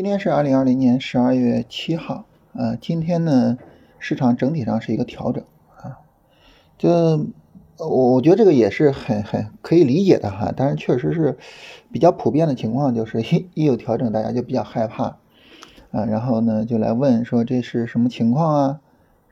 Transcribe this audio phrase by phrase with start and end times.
[0.00, 3.58] 今天是二零二零年十二月七号，呃，今天呢，
[3.98, 5.44] 市场整体上是一个调整
[5.76, 5.98] 啊，
[6.78, 6.88] 就
[7.76, 11.36] 我我觉得这个也是很很可以理解的哈，但是确实是
[11.92, 15.18] 比较普遍的情况，就是一一有调整，大家就比较害怕
[15.90, 18.80] 啊，然后呢就来问说这是什么情况啊，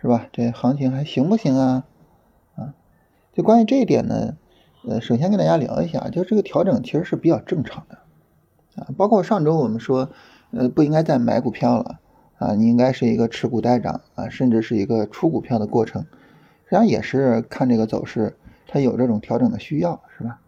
[0.02, 0.26] 是吧？
[0.32, 1.84] 这行情还行不行啊？
[2.56, 2.74] 啊，
[3.32, 4.36] 就关于这一点呢，
[4.86, 7.96] 呃，首先跟大家聊一下，就这个调整其实是比较正常的
[8.76, 10.10] 啊，包括上周我们说。
[10.50, 12.00] 呃，不应该再买股票了
[12.38, 12.54] 啊！
[12.54, 16.02] 你应该是一个持股待涨啊，甚至是一个出股票的过程，
[16.64, 20.40] 实际上也是看这个走势，它有这种调整的需要，是吧？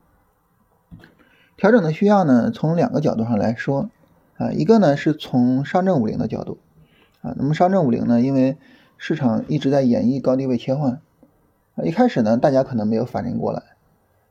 [1.59, 3.91] 调整的需要呢，从两个角度上来说
[4.39, 6.59] 啊，一个呢是从上证五零的角度
[7.21, 8.57] 啊，那么上证五零呢，因为
[8.97, 11.03] 市场一直在演绎高低位切换
[11.75, 13.63] 啊，一开始呢，大家可能没有反应过来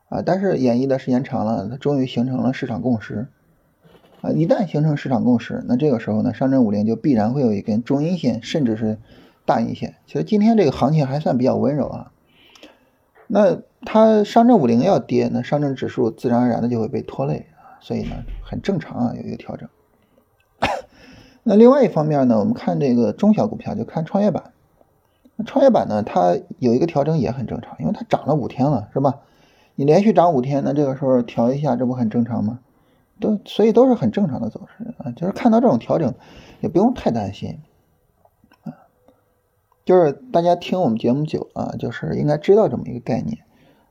[0.07, 3.27] 啊，但是演绎的时间长了，它终于形成了市场共识。
[4.21, 8.97] 啊，一旦形成市场共识，那这个时候呢，上证五零就必然会有一根中阴线，甚至是
[9.45, 9.95] 大阴线。
[10.05, 12.11] 其实今天这个行情还算比较温柔啊。
[13.27, 19.69] 那它上证五零要跌，那上证指数自然而然的就会被拖累啊，所以呢，很正常啊，有一个调整。
[21.43, 24.51] 那另外一方面呢，我们看这个中小股票，就看创业板。
[25.45, 29.19] 创业板呢，它有一个调整也很正常，因为它涨了五天了，是吧？
[29.75, 32.59] 你连续涨五天，那这个时候调一下，这不很正常吗？
[33.19, 36.13] 都所以都是很正常的走势啊，就是看到这种调整，
[36.61, 37.59] 也不用太担心
[38.63, 38.73] 啊。
[39.85, 43.39] 就是大家听我们节目久啊，就是应该知道这么一个概念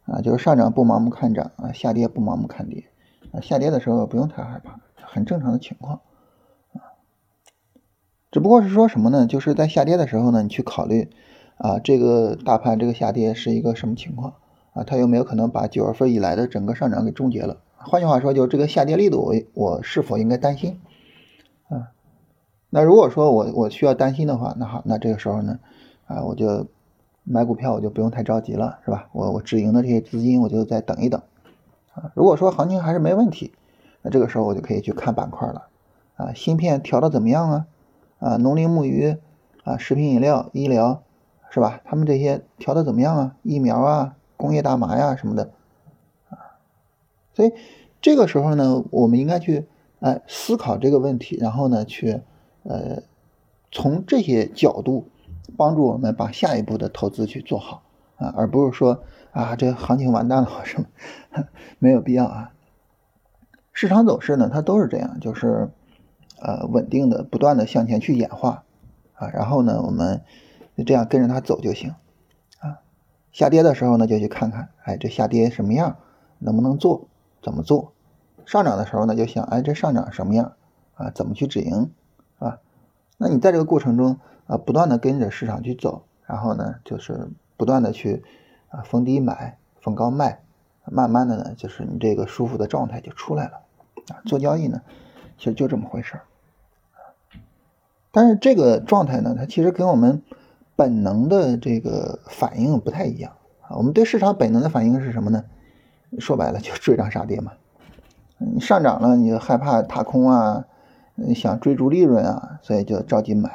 [0.07, 2.85] 啊，就是上涨不盲目看涨啊，下跌不盲目看跌
[3.33, 3.41] 啊。
[3.41, 6.01] 下跌的时候不用太害怕，很正常的情况
[6.73, 6.97] 啊。
[8.31, 9.27] 只不过是说什么呢？
[9.27, 11.11] 就是在下跌的时候呢，你去考虑
[11.57, 14.35] 啊，这个大盘这个下跌是一个什么情况
[14.73, 14.85] 啊？
[14.85, 17.63] 它有没有可能把九月份以来的整个上涨给终结了？
[17.81, 20.81] 换句话说，就这个下跌力度，我我是否应该担心？
[21.69, 21.93] 啊，
[22.71, 25.59] 那如果说我我需要担心的话，那好，那这个时候呢，
[26.07, 26.67] 啊，我就
[27.23, 29.09] 买股票，我就不用太着急了，是吧？
[29.13, 31.23] 我我止盈的这些资金，我就再等一等。
[31.95, 33.53] 啊，如果说行情还是没问题，
[34.03, 35.69] 那这个时候我就可以去看板块了。
[36.17, 37.67] 啊，芯片调的怎么样啊？
[38.19, 39.17] 啊，农林牧渔
[39.63, 41.03] 啊，食品饮料、医疗，
[41.51, 41.81] 是吧？
[41.85, 43.37] 他们这些调的怎么样啊？
[43.45, 45.53] 疫苗啊，工业大麻呀什么的。
[47.39, 47.53] 所以
[48.01, 49.69] 这个时候呢，我们应该去
[50.01, 52.21] 哎思考这个问题，然后呢去
[52.65, 53.05] 呃
[53.71, 55.09] 从这些角度
[55.57, 57.85] 帮助我们把下一步的投资去做好
[58.17, 60.87] 啊，而不是说啊这行情完蛋了什么，
[61.79, 62.51] 没有必要啊。
[63.73, 65.71] 市场走势呢，它都是这样，就是
[66.41, 68.65] 呃稳定的不断的向前去演化
[69.15, 70.25] 啊，然后呢我们
[70.85, 71.95] 这样跟着它走就行
[72.59, 72.81] 啊。
[73.31, 75.99] 下跌的时候呢，就去看看哎这下跌什么样，
[76.41, 77.07] 能不能做。
[77.43, 77.93] 怎么做？
[78.47, 80.55] 上涨的时候呢，就想，哎，这上涨什么样
[80.95, 81.11] 啊？
[81.11, 81.91] 怎么去止盈
[82.39, 82.61] 啊？
[83.19, 88.25] 那你在这个过程中啊，不断的跟着市场去走，然后呢，就是不断的去
[88.71, 90.41] 啊逢低买，逢高卖，
[90.87, 93.61] 慢慢的呢，就是你这个舒服的状态就出来了
[94.09, 94.25] 啊。
[94.25, 94.81] 做交易呢，
[95.37, 96.23] 其实就这么回事儿
[98.11, 100.23] 但是这个状态呢，它其实跟我们
[100.75, 103.77] 本能的这个反应不太一样啊。
[103.77, 105.45] 我们对市场本能的反应是什么呢？
[106.19, 107.53] 说白了 就追涨杀跌嘛，
[108.39, 110.65] 你上涨了你就害怕踏空啊，
[111.35, 113.51] 想追逐利润啊，所以就着急买；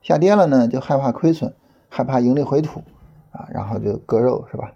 [0.00, 1.52] 下跌了呢就害怕亏损，
[1.88, 2.82] 害怕盈利回吐
[3.32, 4.72] 啊，然后就割肉是吧？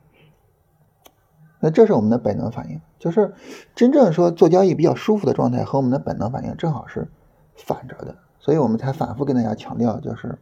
[1.60, 3.32] 那这是我们的本能反应，就是
[3.74, 7.08] 真正说做交易比较舒服的状态和我们的本能反应正好是
[7.56, 10.38] 反着的，所以我们才反复跟大家强调，就是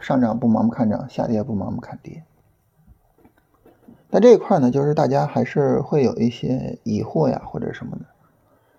[0.00, 2.24] 上涨不盲目看涨，下跌不盲目看跌。
[4.14, 8.04] 那这一块呢，就是大家还是会有一些疑惑呀，或者什么的，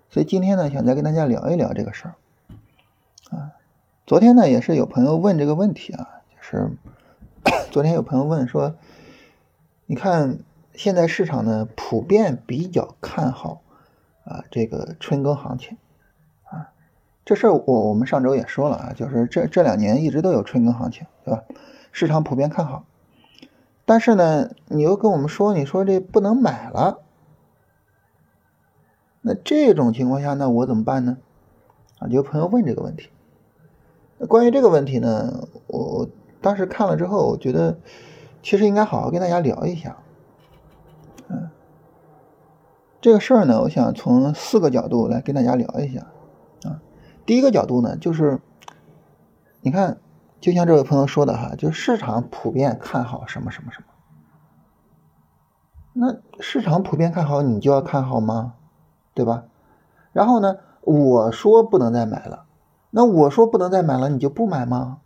[0.08, 2.14] 所以今天呢，想再跟大家聊一聊这个事儿
[3.36, 3.50] 啊。
[4.06, 6.70] 昨天呢，也是有朋友问这个问题啊，就是
[7.72, 8.76] 昨天有朋友问说，
[9.86, 10.38] 你看
[10.72, 13.60] 现在市场呢，普遍比较看好
[14.22, 15.76] 啊这个春耕行情
[16.44, 16.70] 啊，
[17.24, 21.42] 这事儿我我们上周也说了啊，就是这这两年一直都有春耕行情，对吧？
[21.90, 22.84] 市场普遍看好。
[23.86, 27.02] 但是呢，你又跟我们说，你说这不能买了，
[29.20, 31.18] 那这种情况下，那我怎么办呢？
[31.98, 33.10] 啊，有朋友问这个问题。
[34.16, 36.08] 那关于这个问题呢，我
[36.40, 37.78] 当时看了之后，我觉得
[38.42, 39.98] 其实应该好好跟大家聊一下。
[41.28, 41.50] 嗯，
[43.02, 46.06] 这个事儿呢，我想从四个角度来跟大家聊一下。
[46.62, 46.80] 啊，
[47.26, 48.40] 第一个角度呢，就是
[49.60, 49.98] 你看。
[50.44, 53.86] 就像这位朋友说的哈，就市场普遍看好什么什么什么，
[55.94, 58.52] 那市场普遍看好，你就要看好吗？
[59.14, 59.44] 对吧？
[60.12, 62.44] 然后呢，我说不能再买了，
[62.90, 64.98] 那我说不能再买了，你就不买吗？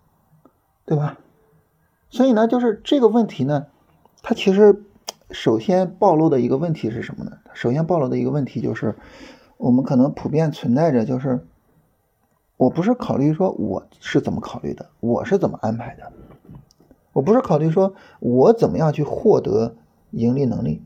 [0.85, 1.19] 对吧？
[2.11, 3.69] 所以呢，就是这个问题呢，
[4.23, 4.83] 它其实
[5.31, 7.39] 首先暴露的一个问题是什么呢？
[7.55, 8.97] 首先暴露的一个问题就是，
[9.57, 11.47] 我们可能普遍存在着，就是
[12.59, 16.13] 我不是考虑说我是怎么考虑的，我是怎么安排的，
[17.15, 19.77] 我不是考虑说我怎么样去获得
[20.11, 20.83] 盈利能力，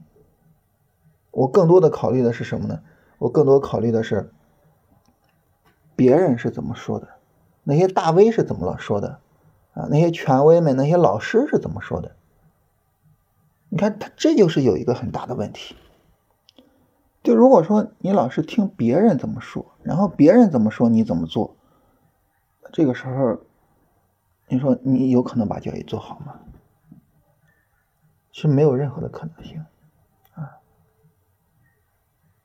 [1.33, 2.81] 我更多的考虑的是什么呢？
[3.19, 4.31] 我更多考虑的是
[5.97, 7.09] 别人是怎么说的，
[7.65, 9.19] 那些大 V 是怎么了说的。
[9.75, 12.15] 啊，那些权威们、那些老师是怎么说的？
[13.71, 15.75] 你看，他这就是有一个很大的问题。
[17.23, 21.57] 就如果说你老是听别人怎么说，然后别人怎么说你怎么做，
[22.73, 23.39] 这个时候，
[24.49, 26.41] 你说你有可能把交易做好吗？
[28.33, 29.65] 是没有任何的可能性
[30.35, 30.57] 啊。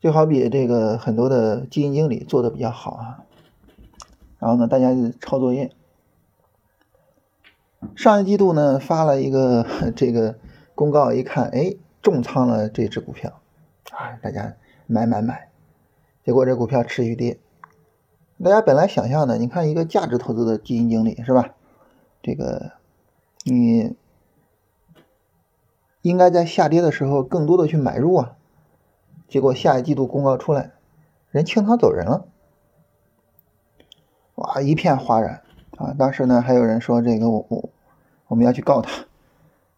[0.02, 3.24] 就好比这个很多的基金经理做的比较好啊，
[4.38, 4.90] 然后呢，大家
[5.22, 5.74] 抄作业。
[7.96, 9.66] 上一季度呢，发了一个
[9.96, 10.38] 这个
[10.76, 13.42] 公告，一看，哎，重仓了这只股票，
[13.92, 14.58] 啊，大家
[14.88, 15.50] 买买买，
[16.26, 17.40] 结果这股票持续跌。
[18.44, 21.56] 大家本来想象的，你看一个价值投资的基金经理是吧？
[22.22, 22.74] 这个
[23.44, 23.96] 你
[26.02, 28.36] 应该在下跌的时候更多的去买入啊，
[29.28, 30.74] 结果下一季度公告出来，
[31.32, 32.28] 人清仓走人了，
[34.36, 35.42] 哇，一片哗然。
[35.78, 37.70] 啊，当时呢还有人说这个我我
[38.28, 39.06] 我们要去告他，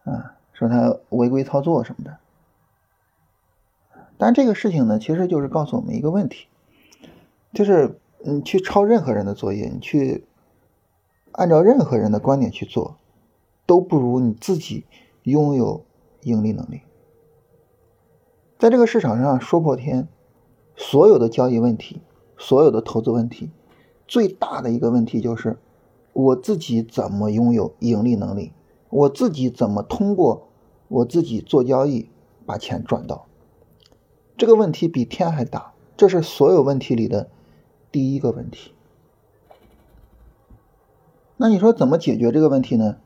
[0.03, 2.17] 啊，说他违规操作什么的。
[4.17, 6.47] 但这个事情呢，其实就是告诉我们一个问题，
[7.53, 10.25] 就是你去抄任何人的作业，你去
[11.31, 12.97] 按照任何人的观点去做，
[13.65, 14.85] 都不如你自己
[15.23, 15.83] 拥有
[16.23, 16.81] 盈利能力。
[18.57, 20.07] 在这个市场上说破天，
[20.75, 22.01] 所有的交易问题，
[22.37, 23.51] 所有的投资问题，
[24.07, 25.57] 最大的一个问题就是。
[26.11, 28.51] 我自己怎么拥有盈利能力？
[28.89, 30.49] 我自己怎么通过
[30.89, 32.09] 我自己做交易
[32.45, 33.27] 把钱赚到？
[34.35, 37.29] 这个问题比天还大，这是所有问题里的
[37.91, 38.73] 第一个问题。
[41.37, 42.97] 那你说怎么解决这个问题呢？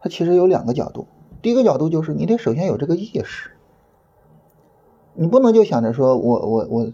[0.00, 1.06] 它其实有两个角度。
[1.40, 3.50] 第一个角度就是你得首先有这个意识，
[5.14, 6.92] 你不能就想着说我我我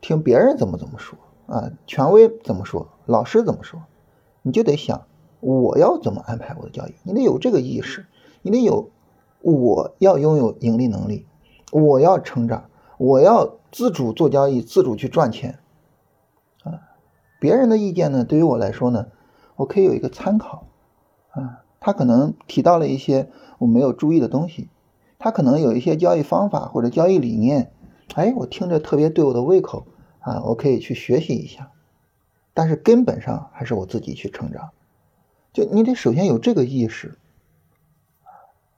[0.00, 3.82] 听别人怎么怎么说啊，权威怎么说，老师怎么说。
[4.42, 5.06] 你就得想，
[5.40, 6.94] 我要怎么安排我的交易？
[7.04, 8.06] 你得有这个意识，
[8.42, 8.90] 你得有，
[9.40, 11.26] 我要拥有盈利能力，
[11.70, 15.58] 我要成长，我要自主做交易，自主去赚钱。
[17.42, 19.08] 别人的意见呢，对于我来说呢，
[19.56, 20.68] 我可以有一个参考。
[21.32, 23.28] 啊，他可能提到了一些
[23.58, 24.68] 我没有注意的东西，
[25.18, 27.72] 他可能有一些交易方法或者交易理念，
[28.14, 29.88] 哎，我听着特别对我的胃口，
[30.20, 31.72] 啊，我可以去学习一下。
[32.54, 34.70] 但是根本上还是我自己去成长，
[35.52, 37.18] 就你得首先有这个意识，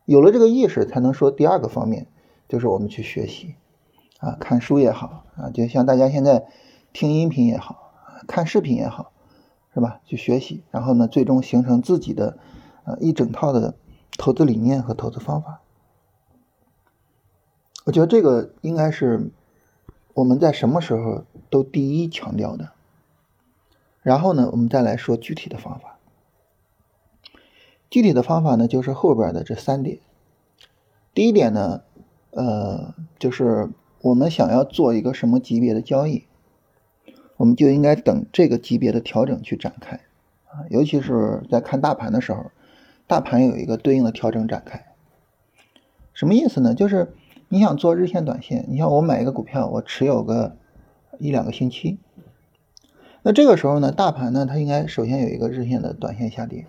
[0.06, 2.06] 有了这个意识，才能说第二个方面，
[2.48, 3.56] 就是我们去学习，
[4.20, 6.46] 啊，看书也好，啊，就像大家现在
[6.94, 7.83] 听音频也好，
[8.26, 9.12] 看视频也好，
[9.72, 10.00] 是吧？
[10.04, 12.38] 去学习，然后呢，最终形成自己的，
[12.84, 13.74] 呃，一整套的
[14.16, 15.60] 投资理念和投资方法。
[17.84, 19.30] 我觉得这个应该是
[20.14, 22.70] 我们在什么时候都第一强调的。
[24.02, 25.98] 然后呢，我们再来说具体的方法。
[27.90, 30.00] 具体的方法呢，就是后边的这三点。
[31.14, 31.82] 第一点呢，
[32.32, 36.26] 呃，就是我们想要做一个什么级别的交易，
[37.36, 40.00] 我们就应该等这个级别的调整去展开
[40.46, 40.64] 啊。
[40.70, 42.50] 尤其是在看大盘的时候，
[43.06, 44.84] 大盘有一个对应的调整展开。
[46.12, 46.74] 什么意思呢？
[46.74, 47.12] 就是
[47.48, 50.56] 你想做日线、短线，你像我买一个股票，我持有个
[51.18, 51.98] 一两个星期。
[53.22, 56.66] 那这个时候呢，大盘呢，它应该首先有一个日线的短线下跌，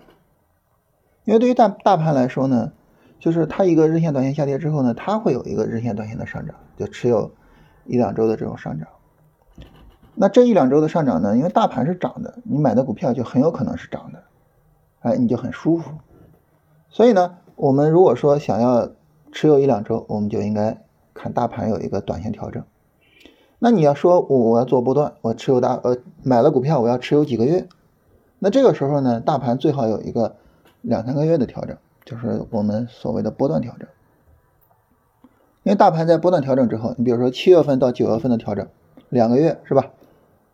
[1.24, 2.72] 因为对于大大盘来说呢，
[3.20, 7.30] 就是它一个日线短线下跌之后呢，它会有一个日线短线的上涨，就持有
[7.84, 8.88] 一两周的这种上涨。
[10.18, 14.22] 那这一两周的上涨呢，因为大盘是涨的，你买的股票就很有可能是涨的，
[15.00, 15.90] 哎，你就很舒服。
[16.88, 18.88] 所以呢，我们如果说想要
[19.30, 20.82] 持有一两周，我们就应该
[21.12, 22.64] 看大盘有一个短线调整。
[23.58, 27.68] 那你要说我我要做波段，我持有大呃买了股票，我要持有几个月，
[28.38, 30.36] 那这个时候呢，大盘最好有一个
[30.80, 33.86] 两三个月的调整，就是我们所谓的波段调整。
[35.62, 38.66] 因为大盘在波段调整之后，你比如说七月份到九月份的调整，
[39.10, 39.90] 两个月是吧？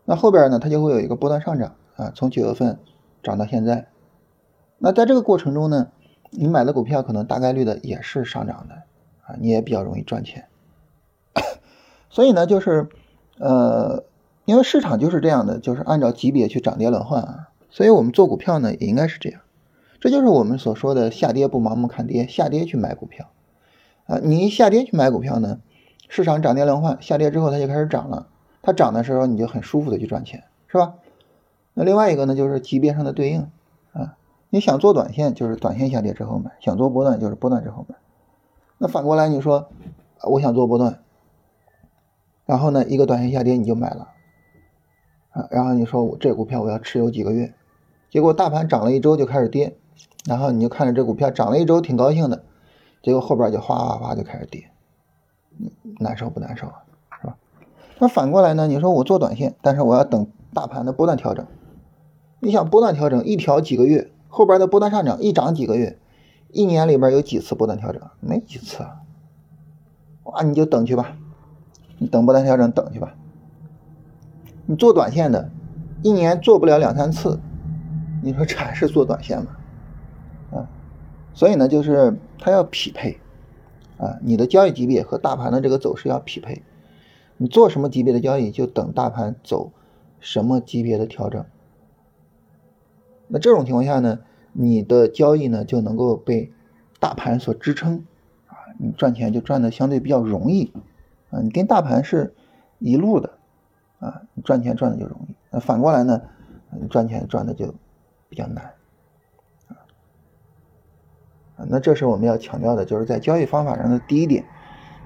[0.05, 2.79] 那后边呢，它就会有一个波段上涨啊，从九月份
[3.21, 3.87] 涨到现在。
[4.77, 5.87] 那在这个过程中呢，
[6.29, 8.75] 你买的股票可能大概率的也是上涨的
[9.25, 10.45] 啊，你也比较容易赚钱。
[12.09, 12.89] 所以呢，就是，
[13.39, 14.03] 呃，
[14.45, 17.49] 因为市场就是这样的，就是按照级别去涨跌轮换啊。
[17.69, 19.41] 所以我们做股票呢，也应该是这样。
[20.01, 23.31] 这就是我们所说的下跌不盲目看跌，下跌去买股票
[24.05, 24.19] 啊。
[24.21, 25.59] 你一下跌去买股票呢，
[26.09, 28.27] 市场涨跌轮换，下跌之后它就开始涨了，
[28.63, 30.95] 它涨的时候你就很舒服的去赚钱，是吧？
[31.75, 33.51] 那另外一个呢，就是级别上的对应
[33.91, 34.17] 啊。
[34.49, 37.95] 你想做短线，就是短线下跌之后买；想做波段，就是波段之后买。
[38.79, 39.69] 那反过来你说，
[40.31, 41.03] 我想做波段，
[42.45, 44.09] 然后呢，一个短线下跌你就买了
[45.31, 47.53] 啊，然后你说我这股票我要持有几个月，
[48.09, 49.77] 结果大盘涨了一周就开始跌。
[50.25, 52.45] 然后你就看着这股票涨了一周，挺高兴的，
[53.01, 54.69] 结果后边就哗哗哗就开始跌，
[55.99, 56.85] 难受不难受啊？
[58.03, 58.67] 那反过来呢？
[58.67, 61.47] 你说我做短线，但是我要等大盘的波段调整。
[62.41, 65.97] 你想波段调整一调几个月，后边的波段上涨一涨几个月，
[66.51, 68.01] 一年里边有几次波段调整？
[68.19, 68.97] 没几次啊！
[70.25, 71.15] 哇，你就等去吧，
[71.97, 73.15] 你等波段调整等去吧。
[74.65, 75.49] 你做短线的，
[76.01, 77.39] 一年做不了两三次，
[78.21, 79.47] 你说这还是做短线吗？
[80.51, 80.67] 啊
[81.33, 83.17] 所以呢，就是它要匹配，
[83.97, 86.61] 啊，你的交易级别和大盘的这个走势要匹配。
[87.43, 89.73] 你做什么级别的交易，就等大盘走
[90.21, 91.43] 什么级别的调整。
[93.27, 94.19] 那这种情况下呢，
[94.53, 96.53] 你的交易呢就能够被
[97.01, 98.05] 大盘所支撑，
[98.47, 100.71] 啊，你赚钱就赚的相对比较容易，
[101.31, 102.33] 啊，你跟大盘是
[102.79, 103.37] 一路的，
[103.99, 105.35] 啊，你赚钱赚的就容易。
[105.49, 106.21] 那反过来呢，
[106.79, 107.75] 你赚钱赚的就
[108.29, 108.63] 比较难。
[111.57, 114.45] 啊那这是我们要强调的，就是在交易方法上的第一点，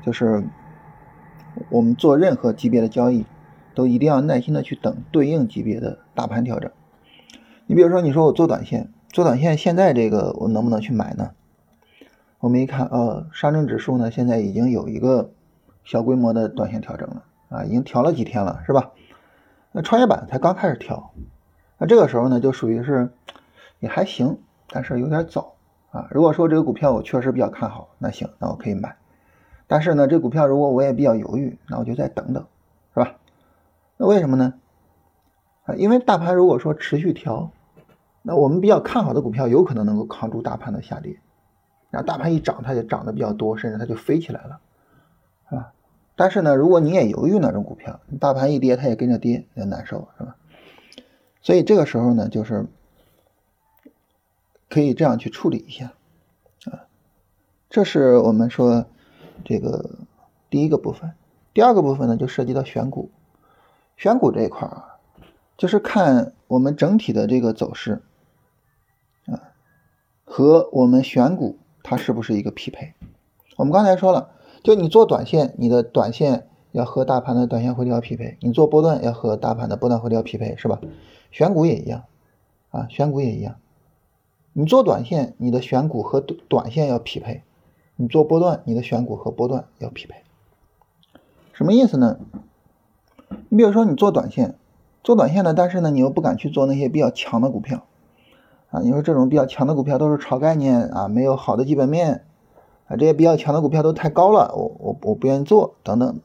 [0.06, 0.48] 就是
[1.70, 3.26] 我们做任何级别的交易，
[3.76, 6.72] 都一定要耐心的去等对应级别的大盘调整。
[7.66, 11.32] 你比如说，你说我做短线，做短线现在这个我能不能去买呢？
[12.40, 15.32] 我们一看，呃，上证指数呢现在已经有一个
[15.84, 18.92] 小规模的短线调整了啊，已经调了几天了，是吧？
[19.72, 21.12] 那创业板才刚开始调，
[21.78, 23.12] 那这个时候呢就属于是
[23.80, 24.38] 也还行，
[24.70, 25.56] 但是有点早。
[25.92, 28.98] 啊，如果说这个股票我确实比较看好，那行，那我可以买。
[29.68, 32.48] 但是呢，这股票如果我也比较犹豫，那我就再等等，
[32.94, 33.18] 是吧？
[33.98, 34.54] 那为什么呢？
[35.66, 37.52] 啊，因为大盘如果说持续调，
[38.22, 41.20] 那我们比较看好的股票有可能能够扛住大盘的下跌。
[41.90, 44.60] 然后大盘一涨，它就涨得比较多，甚至它就飞起来了，
[45.50, 45.74] 是吧？
[46.16, 50.36] 但是呢，如果你也犹豫那种股票，大盘一跌，它也跟着跌，也难受，是吧？
[51.42, 52.66] 所以这个时候呢，就是。
[54.70, 55.94] 可以这样去处理一下，
[56.66, 56.92] 啊，
[57.70, 58.86] 这是我们说
[59.46, 59.90] 这个
[60.50, 61.14] 第一个部分。
[61.54, 63.10] 第二个部分呢，就涉及到选股。
[63.96, 65.00] 选股这一块啊，
[65.58, 68.04] 就是看我们整体的这个走势，
[69.26, 69.54] 啊，
[70.24, 72.94] 和我们选股它是不是一个匹配。
[73.56, 74.30] 我们刚才说了，
[74.62, 80.80] 就你做短线，你的短线要和大盘的短线回调匹配；你做波段要和大盘的波段回调匹配，是吧？
[81.32, 82.04] 选股也一样，
[82.70, 83.56] 啊，选股也一样。
[84.54, 87.42] 你做短线，你的选股和短线要匹配；
[87.98, 90.24] 你做波段，你的选股和波段要匹配。
[91.52, 92.20] 什么意思呢？
[93.50, 94.56] 你比如说你做短线，
[95.04, 97.84] 做短线的，但是呢，你又不敢去做那些比较强的股票
[98.70, 98.82] 啊。
[98.82, 102.24] 你说这种比较强的股票都是炒概念啊，没有好的基本面
[102.88, 106.20] 啊，这些比较强的股票都太高了，我我我不愿意做等等。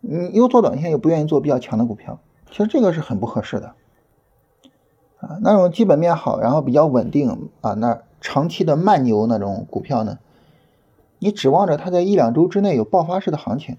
[0.00, 2.18] 你又做短线又不愿意做比较强的股票，
[2.50, 3.74] 其实这个是很不合适的。
[5.20, 10.18] 啊，那种基本面好，然后比较稳定啊，那长期的慢牛那种股票呢，
[11.20, 13.76] 你指望着它在一两周之内有爆发式的行情，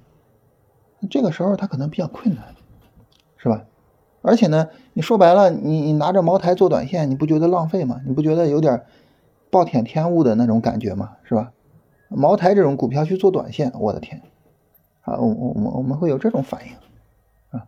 [1.10, 2.55] 这个时候它可能比较困难，
[3.36, 3.65] 是吧？
[4.21, 8.00] 而且呢，你说白了，你你拿着茅台做短线，你不觉得浪费吗？
[8.07, 8.86] 你不觉得有点
[9.50, 11.17] 暴殄天物的那种感觉吗？
[11.24, 11.51] 是吧？
[12.07, 14.21] 茅台这种股票去做短线，我的天，
[15.01, 17.67] 啊，我我我我们会有这种反应啊，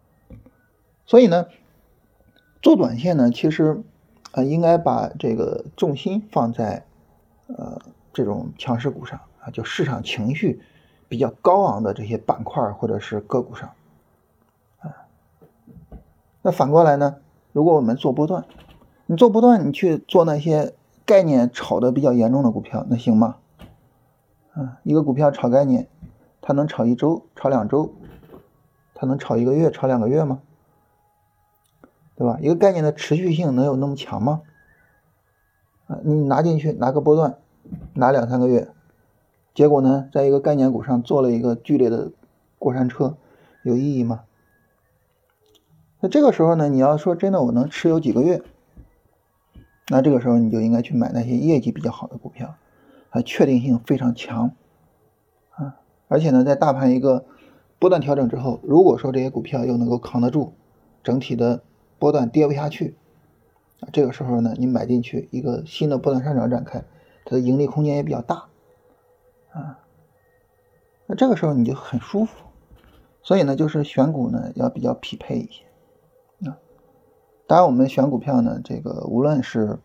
[1.05, 1.47] 所以呢。
[2.61, 3.83] 做短线呢，其实
[4.31, 6.85] 啊，应该把这个重心放在
[7.47, 7.77] 呃
[8.13, 10.61] 这种强势股上啊，就市场情绪
[11.07, 13.71] 比较高昂的这些板块或者是个股上
[14.79, 15.07] 啊。
[16.41, 17.17] 那反过来呢，
[17.51, 18.45] 如果我们做波段，
[19.05, 20.73] 你做波段，你去做那些
[21.05, 23.35] 概念炒的比较严重的股票，那行吗？
[24.53, 25.87] 啊，一个股票炒概念，
[26.41, 27.93] 它能炒一周、炒两周，
[28.93, 30.41] 它能炒一个月、炒两个月吗？
[32.15, 32.37] 对吧？
[32.39, 34.41] 一个概念的持续性能有那么强吗？
[35.87, 37.37] 啊，你拿进去拿个波段，
[37.93, 38.69] 拿两三个月，
[39.53, 42.11] 结果呢，在一个概念股上做了一个剧烈的
[42.57, 43.17] 过山车，
[43.63, 44.23] 有意义吗？
[45.99, 48.41] 那这个时候呢，你要说真的我能持有几个月，
[49.89, 52.55] 那这个时候你就应该去买那些业绩比较好的股票，
[53.11, 54.51] 啊，确定性非常强，
[55.51, 57.25] 啊，而且呢，在大盘一个
[57.79, 60.53] 波段调整之后，如果说这些股票又能够扛得住。
[61.03, 61.61] 整体的
[61.99, 62.95] 波段跌不下去
[63.81, 66.81] 啊，这个时候呢，你买进去一个新的波段上涨展开，
[67.25, 68.45] 它的盈利空间也比较大
[69.53, 69.79] 啊，
[71.07, 72.45] 那这个时候你就很舒服。
[73.21, 75.63] 所以呢，就是选股呢要比较匹配一些
[76.49, 76.57] 啊。
[77.47, 79.79] 当然，我们选股票呢，这个无论是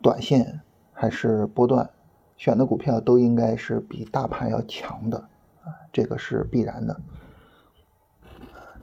[0.00, 0.60] 短线
[0.92, 1.90] 还是波段，
[2.36, 5.18] 选的股票都应该是比大盘要强的
[5.64, 7.00] 啊，这个是必然的。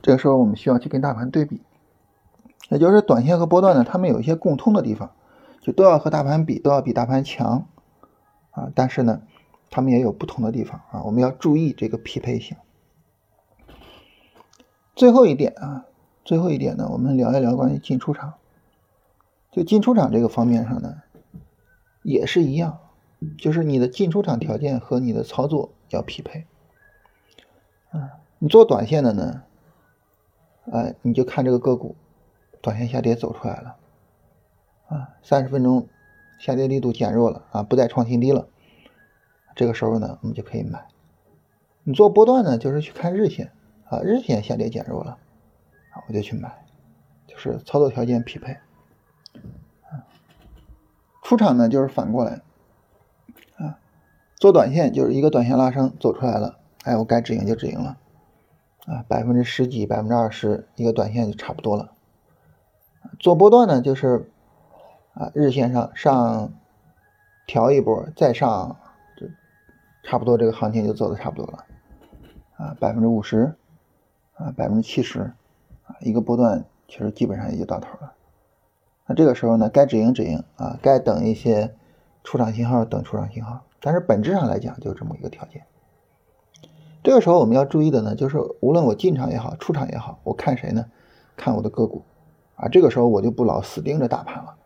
[0.02, 1.62] 这个时候我们需要去跟大盘对比，
[2.68, 5.12] 也就是短线和波段呢，它们有一些共通的地方，
[5.62, 7.66] 就都要和大盘比，都要比大盘强
[8.50, 8.70] 啊。
[8.74, 9.22] 但是呢，
[9.70, 12.56] 他们也有不同的地方啊，我们要注意这个匹配性。
[14.94, 15.86] 最后一点啊，
[16.24, 18.34] 最后一点呢，我们聊一聊关于进出场。
[19.52, 21.02] 就进出场这个方面上呢，
[22.02, 22.78] 也是一样，
[23.38, 26.46] 就是你的进出场条件和你的操作要匹配。
[27.90, 29.42] 啊，你做短线的呢，
[30.70, 31.96] 哎，你就看这个个股，
[32.60, 33.76] 短线下跌走出来了，
[34.88, 35.88] 啊，三十分钟
[36.38, 38.48] 下跌力度减弱了啊，不再创新低了，
[39.56, 40.86] 这个时候呢，我们就可以买。
[41.82, 43.50] 你做波段呢，就是去看日线。
[43.88, 45.12] 啊，日线下跌减弱了，
[45.92, 46.52] 啊，我就去买，
[47.28, 48.56] 就是操作条件匹配。
[51.22, 52.40] 出场呢就是反过来，
[53.58, 53.78] 啊，
[54.34, 57.96] 做短线就是一个短线拉升走出来了，哎，我该止盈就止盈了，
[58.86, 61.92] 啊，百分之十几、百分之二十一个短线就差不多了。
[63.20, 64.28] 做波段呢就是，
[65.14, 66.52] 啊，日线上上
[67.46, 68.80] 调一波再上，
[70.06, 71.64] 差不多这个行情就走的差不多了，
[72.56, 73.54] 啊，百分之五十。
[74.38, 75.32] 啊，百分之七十，
[75.86, 78.12] 啊，一个波段其实基本上也就到头了。
[79.06, 81.74] 那这个时候呢，该止盈止盈啊，该等一些
[82.22, 83.64] 出场信号等出场信号。
[83.80, 85.64] 但是本质上来讲，就这么一个条件。
[87.02, 90.84] 这个时候我们要注意的呢，就是无论我进场也好，出场也好，我看谁呢？
[91.34, 92.02] 看我的个股
[92.56, 92.68] 啊。
[92.68, 94.56] 这个时候我就不老死盯着大盘了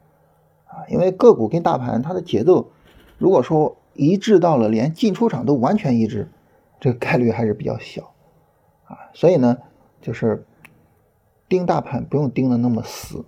[0.67, 2.73] 啊，因为个股跟大盘它的节奏，
[3.19, 6.31] 如果说一致到了连进出场都完全一致，
[6.81, 8.15] 这个概率还是比较小。
[8.87, 9.59] 啊，所以呢，
[10.01, 10.47] 就是
[11.51, 13.27] 盯大盘不用盯的那么死，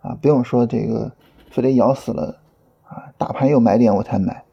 [0.00, 1.12] 啊，不用说这个
[1.52, 2.40] 非得咬死了，
[2.82, 4.44] 啊，大盘有买点我才买，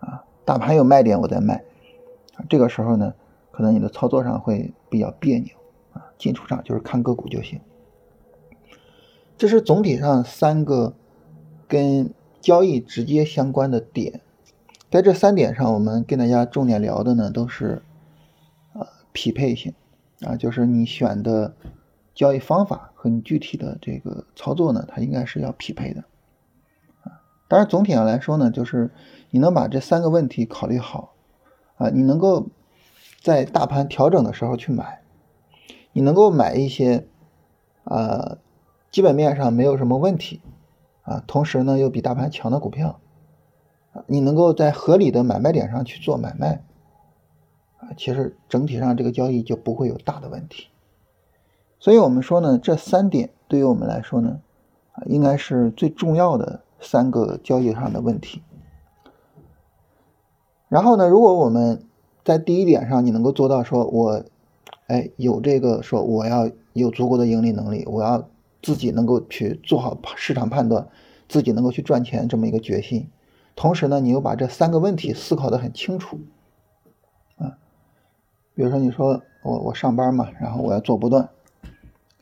[0.00, 1.64] 啊，大盘有卖点我再卖，
[2.34, 3.14] 啊，这个时候呢，
[3.50, 5.54] 可能你的操作上会比较别扭，
[5.94, 7.58] 啊，进出场就是看个股就行。
[9.38, 10.92] 这是总体上三个
[11.66, 14.20] 跟交易直接相关的点，
[14.90, 17.82] 在这三点上，我们跟大家重点聊的呢都是，
[18.74, 19.72] 呃，匹配性。
[20.26, 21.54] 啊，就是你选的
[22.14, 26.04] 交易方法和你具体的这个操作呢，它应该是要匹配的。
[27.02, 28.90] 啊，当然总体上来说呢，就是
[29.30, 31.14] 你能把这三个问题考虑好，
[31.76, 32.48] 啊，你能够
[33.22, 35.00] 在大盘调整的时候去买，
[35.94, 37.06] 你能够买一些
[37.84, 38.36] 啊
[38.90, 40.42] 基本面上没有什么问题，
[41.00, 43.00] 啊，同时呢又比大盘强的股票，
[44.06, 46.62] 你能够在合理的买卖点上去做买卖。
[47.78, 50.68] 啊，其实整体上这个交易就不会有大的问题，
[51.78, 54.40] 所以我们说呢，这三点对于我们来说呢，
[54.92, 58.42] 啊，应该是最重要的三个交易上的问题。
[60.68, 61.82] 然后呢，如果我们
[62.22, 64.22] 在第一点上你能够做到，说我，
[64.86, 68.28] 哎，有这个说我要有足够的盈利能力，我要
[68.60, 70.86] 自己能够去做好市场判断，
[71.30, 73.08] 自己能够去赚钱这么一个决心，
[73.60, 76.18] 同时呢，你又把这三个问题思考的很清楚。
[77.36, 77.58] 啊
[78.54, 81.28] 比如说，你说我我上班嘛，然后我要做波段，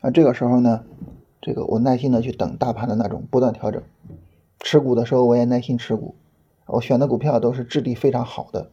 [0.01, 0.83] 啊，这个时候呢，
[1.39, 3.81] 这个我耐心的去等大盘的那种波段调整，
[4.59, 6.15] 持股的时候我也耐心持股，
[6.65, 8.69] 我选的股票都是质地非常好的，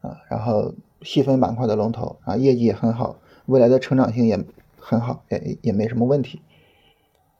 [0.00, 3.14] 啊，然后细分板块的龙头啊，业绩也很好，
[3.46, 4.44] 未来的成长性也
[4.76, 6.42] 很好，也也没什么问题，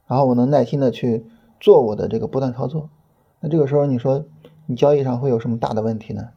[0.07, 1.25] 然后我能耐心的去
[1.59, 2.89] 做我的这个波段操作，
[3.41, 4.23] 那这个时候你说
[4.65, 6.29] 你交易上会有什么大的问题呢？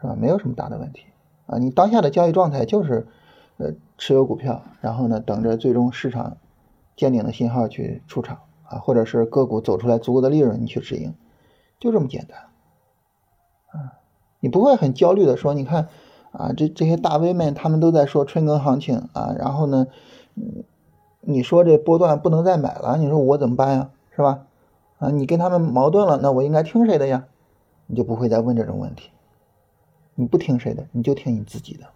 [0.00, 0.16] 是吧？
[0.18, 1.06] 没有什么大的问题。
[1.46, 3.06] 啊，你当下的交易状态就是，
[3.58, 6.36] 呃，持有股票，然后呢，等着最终市场
[6.96, 11.14] 见顶的信号去出场啊，或者是个股走出来足够的利润，你去止盈，
[11.78, 12.38] 就这么简单。
[13.72, 13.98] 啊，
[14.40, 15.88] 你不会很焦虑的说，你看
[16.32, 19.86] 啊，这这些大 V 们他们都在说春耕行情啊，然后呢，
[20.36, 20.64] 嗯，
[21.20, 23.90] 你说这波段不能再买了，你说我怎么办呀？
[24.14, 24.46] 是吧？
[25.00, 27.26] 啊，你跟他们矛盾了，那我应该听谁的呀？
[27.86, 29.10] 你就不会再问这种问题。
[30.14, 31.86] 你不听谁的，你就听你自己的。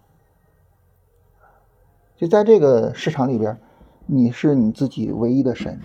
[2.17, 3.59] 就在这个市场里边，
[4.07, 5.79] 你是你自己唯一的神。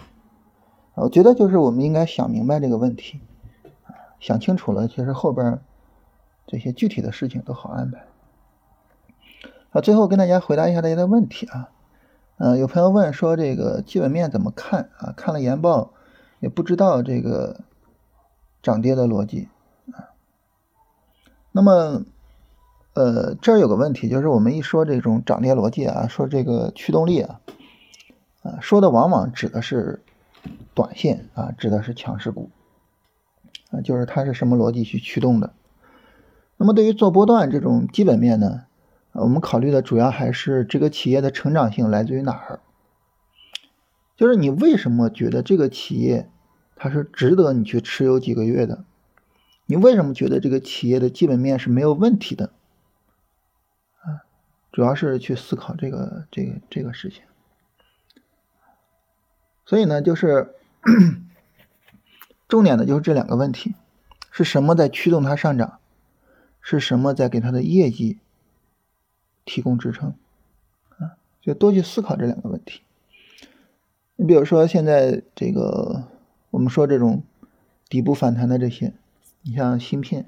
[0.94, 3.20] 我觉得就是我们应该想明白这个问题，
[4.18, 5.60] 想清楚了，其实后边
[6.46, 8.06] 这些具体的事情都好安排。
[9.72, 11.70] 啊，最后跟大家回答一下大家的问题啊。
[12.38, 15.12] 嗯，有朋友问说这个基本面怎么看啊？
[15.16, 15.92] 看了研报
[16.40, 17.60] 也不知道这个
[18.62, 19.48] 涨跌的逻辑
[19.92, 20.10] 啊。
[21.52, 22.04] 那么，
[22.94, 27.40] 呃，这儿有个问题，就是我们一说这种涨跌逻辑啊，说这个驱动力啊，
[28.42, 30.02] 啊，说的往往指的是
[30.74, 32.50] 短线啊，指的是强势股
[33.70, 35.52] 啊，就是它是什么逻辑去驱动的。
[36.56, 38.64] 那么对于做波段这种基本面呢，
[39.12, 42.60] 我们考虑的主要还是这个企业的成长性来自于哪儿？
[44.20, 46.28] 就是你为什么觉得这个企业
[46.76, 48.84] 它是值得你去持有几个月的？
[49.64, 52.52] 你为什么觉得这个企业的基本面是没有问题的？
[54.02, 54.28] 啊，
[54.72, 57.22] 主要是去思考这个这个这个事情。
[59.64, 60.54] 所以呢，就是
[62.46, 63.74] 重点的就是这两个问题：
[64.30, 65.78] 是什么在驱动它上涨？
[66.60, 68.18] 是什么在给它的业绩
[69.46, 70.12] 提供支撑
[70.98, 71.16] 啊？
[71.40, 72.82] 就多去思考这两个问题。
[74.20, 76.04] 你比如说，现在这个
[76.50, 77.22] 我们说这种
[77.88, 78.92] 底部反弹的这些，
[79.40, 80.26] 你像芯片，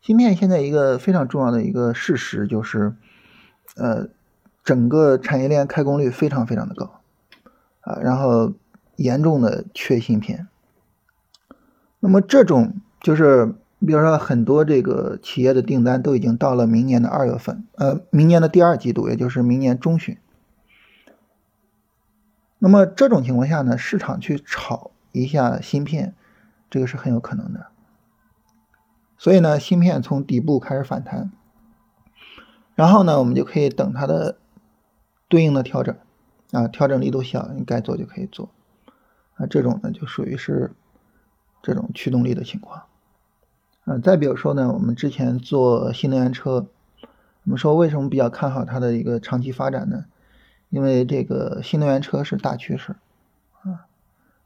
[0.00, 2.94] 芯片现在一个非常重要的一个事实就是，
[3.74, 4.06] 呃，
[4.62, 7.00] 整个产业链开工率非常非常的高
[7.80, 8.52] 啊，然后
[8.94, 10.46] 严重的缺芯片。
[11.98, 13.52] 那么这种就是。
[13.84, 20.16] 比如说，很多这个企业的订单都已经到了明年的二月份，呃，明年的第二季度，也就是明年中旬。
[22.64, 26.14] 那么这种情况下呢，市场去炒一下芯片，
[26.70, 27.66] 这个是很有可能的。
[29.18, 31.32] 所以呢，芯片从底部开始反弹，
[32.76, 34.38] 然后呢，我们就可以等它的
[35.26, 35.96] 对应的调整，
[36.52, 38.48] 啊，调整力度小，你该做就可以做，
[39.34, 40.70] 啊，这种呢就属于是
[41.64, 42.84] 这种驱动力的情况。
[43.86, 46.68] 啊，再比如说呢，我们之前做新能源车，
[47.42, 50.04] 我们说为什么比较看好它的一个长期发展呢？
[50.72, 52.96] 因为这个新能源车是大趋势
[53.60, 53.86] 啊。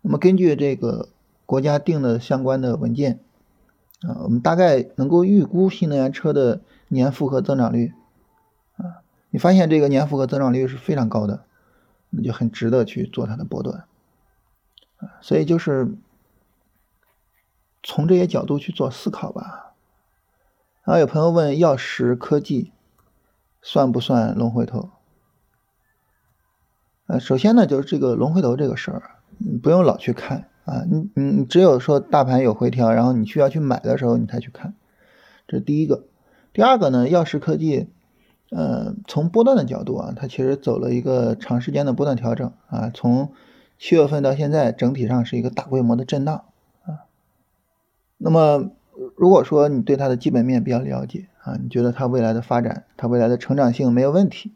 [0.03, 1.09] 那么根据这个
[1.47, 3.21] 国家定的相关的文件
[4.03, 7.95] 啊，我们大概能够预估新能源车的年复合增长率
[8.77, 9.01] 啊。
[9.31, 11.45] 你发现这个年复合增长率是非常高的，
[12.11, 13.85] 那就很值得去做它的波段
[14.99, 15.17] 啊。
[15.23, 15.97] 所以就是。
[17.89, 19.73] 从这些角度去做思考吧。
[20.83, 22.73] 然后有朋友问：药石科技
[23.63, 24.91] 算不算龙回头？
[27.07, 29.03] 呃，首先呢，就是这个龙回头这个事儿，
[29.39, 30.85] 你不用老去看啊。
[30.91, 34.75] 你你你只有说大盘有回调，然后你需要去买的时候，你才去看。
[35.47, 36.05] 这是第一个。
[36.53, 37.89] 第二个呢，药石科技，
[38.51, 42.91] 呃，从波段的角度啊，它其实走了一个长时间的波段调整啊。
[42.93, 43.33] 从
[43.79, 46.45] 七月份到现在，整体上是一个大规模的震荡
[46.85, 47.07] 啊。
[48.17, 48.71] 那么，
[49.15, 54.53] 如果说你对它的基本面比较了解啊，你觉得它未来的发展、它未来的成长性没有问题，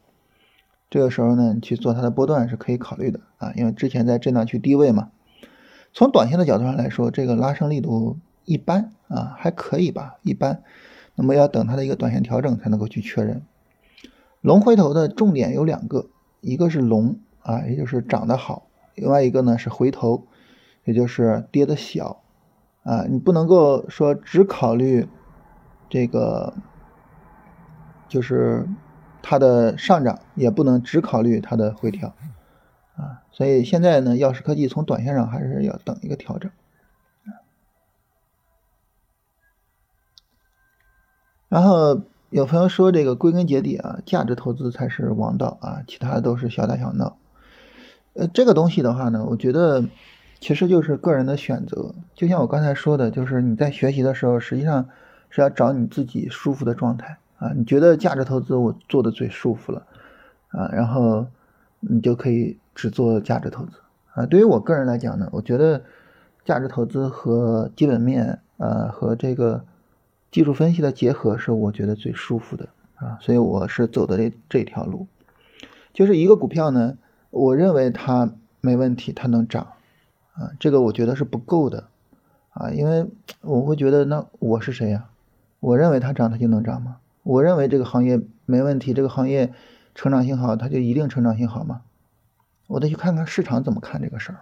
[0.90, 5.10] 这个时候呢，你去做它的波段是可以考虑的啊，因为之前在震荡区低位嘛。
[5.92, 10.62] 从短线的角度上来说，这个拉升力度一般啊，还可以吧，一般。
[11.14, 13.42] 那么要等它的一个短线调整才能够去确认。
[14.40, 16.08] 龙回头的重点有两个，
[16.40, 20.26] 一个是龙啊，也就是涨得好；另外一个呢是回头，
[20.84, 22.22] 也就是跌的小。
[22.82, 25.06] 啊，你不能够说只考虑
[25.88, 26.54] 这个，
[28.08, 28.66] 就是
[29.22, 32.14] 它的上涨，也不能只考虑它的回调，
[32.96, 36.50] 啊，所以现在呢，药石科技从短线上还是要等一个调整。
[41.48, 47.16] 然后有朋友说，这个归根结底啊，价值投资才是王道啊，其他都是小打小闹。
[48.14, 49.84] 呃，这个东西的话呢，我觉得。
[50.42, 54.88] 其实就是个人的选择，就像我刚才说的，就是你在学习的时候，实际上
[55.28, 57.50] 是要找你自己舒服的状态啊。
[57.56, 59.84] 你觉得价值投资我做的最舒服了
[60.50, 61.26] 啊，然后
[61.80, 63.72] 你就可以只做价值投资
[64.14, 64.24] 啊。
[64.26, 65.82] 对于我个人来讲呢，我觉得
[66.44, 69.64] 价值投资和基本面呃和这个
[70.30, 75.08] 技术分析的结合是我觉得最舒服的啊，所以我是走的这这条路，
[75.92, 76.96] 就是一个股票呢，
[77.30, 79.72] 我认为它没问题，它能涨。
[80.32, 81.88] 啊，这个我觉得是不够的，
[82.50, 83.10] 啊，因为
[83.42, 85.08] 我会觉得那我是谁呀？
[85.58, 86.98] 我认为它涨它就能涨吗？
[87.22, 89.52] 我认为这个行业没问题，这个行业
[89.94, 91.82] 成长性好，它就一定成长性好吗？
[92.66, 94.40] 我得去看看市场怎么看这个事儿。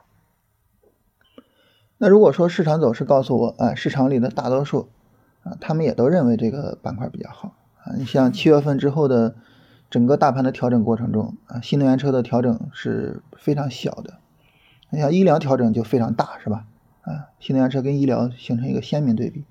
[1.97, 4.89] 那如果说市场走势告诉我，啊，市场里的大多数
[5.43, 7.95] 啊，他们也都认为这个板块比较好啊。
[7.97, 9.35] 你像七月份之后的
[9.91, 14.19] 整个大盘的调整过程中啊，新能源车的调整是非常小的。
[14.91, 16.67] 你像医疗调整就非常大，是吧？
[17.03, 19.45] 啊，新能源车跟医疗形成一个鲜明对比，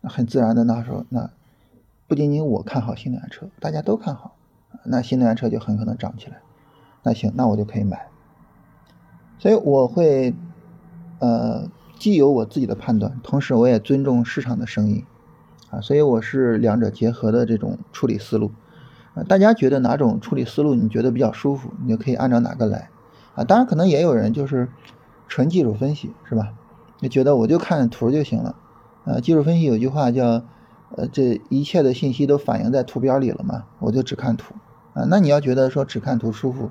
[0.00, 1.30] 那很自然的那时候，那
[2.08, 4.36] 不仅仅我看好新能源车，大家都看好，
[4.84, 6.40] 那新能源车就很可能涨起来。
[7.02, 8.08] 那行，那我就可以买。
[9.38, 10.34] 所以我会，
[11.18, 15.04] 呃，既有我自己的判断，同时我也尊重市场的声音，
[15.70, 18.52] 啊，所以我是两者结合的这种处理思路。
[19.14, 22.88] 啊，大家觉得哪种处理思路你觉得比较舒服，你就可以按照哪个来。
[23.34, 24.68] 啊，当然可能也有人就是
[25.28, 26.54] 纯技术分析，是吧？
[26.98, 28.56] 就觉得我就看图就行了。
[29.04, 30.42] 呃，技术分析有句话叫，
[30.94, 34.54] 呃，这一切的信息都反映在图标里了嘛，我就只看图。
[34.94, 36.70] 啊，那你要觉得说只看图舒服，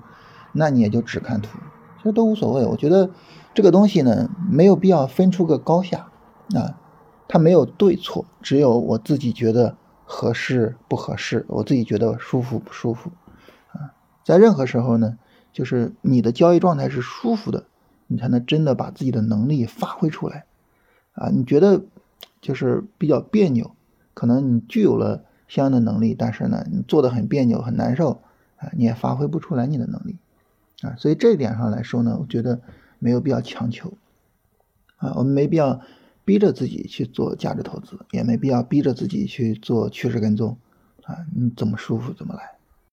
[0.53, 1.59] 那你也就只看图。
[1.97, 3.09] 其实都无所谓，我觉得
[3.53, 6.07] 这个东西呢，没有必要分出个高下
[6.55, 6.79] 啊，
[7.27, 9.75] 它没有对错，只有我自己觉得
[10.05, 13.11] 合适不合适，我自己觉得舒服不舒服
[13.73, 13.93] 啊。
[14.23, 15.17] 在任何时候呢，
[15.51, 17.65] 就是你的交易状态是舒服的，
[18.07, 20.45] 你才能真的把自己的能力发挥出来
[21.13, 21.29] 啊。
[21.29, 21.83] 你觉得
[22.41, 23.74] 就是比较别扭，
[24.15, 28.23] 可能你具有了相应的能力，但是呢，你做的很别扭很难受
[28.57, 30.17] 啊，你也发挥不出来你的能力。
[30.81, 32.59] 啊，所以这一点上来说呢，我觉得
[32.97, 33.93] 没有必要强求，
[34.97, 35.79] 啊，我们没必要
[36.25, 40.57] 逼着自己去做价值投资，也没必要逼着自己去做趋势跟踪，
[41.03, 42.54] 啊，你怎么舒服怎么来。